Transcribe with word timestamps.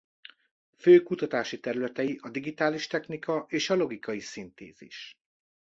Fő 0.77 1.03
kutatási 1.03 1.59
területei 1.59 2.19
a 2.21 2.29
digitális 2.29 2.87
technika 2.87 3.45
és 3.49 3.69
a 3.69 3.75
logikai 3.75 4.19
szintézis. 4.19 5.17